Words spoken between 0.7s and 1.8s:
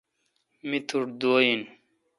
تٹھ دعا این۔